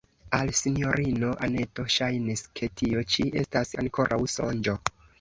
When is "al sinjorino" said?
0.35-1.29